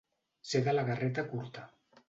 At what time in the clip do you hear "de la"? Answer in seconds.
0.69-0.87